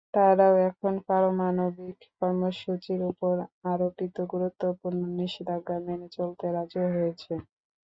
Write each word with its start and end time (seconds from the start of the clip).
তারাও 0.13 0.55
এখন 0.69 0.93
পারমাণবিক 1.07 1.97
কর্মসূচির 2.17 3.01
ওপর 3.11 3.33
আরোপিত 3.71 4.15
গুরুত্বপূর্ণ 4.31 4.99
নিষেধাজ্ঞা 5.17 5.77
মেনে 5.85 6.07
চলতে 6.17 6.45
রাজি 6.55 6.81
হয়েছে। 6.89 7.33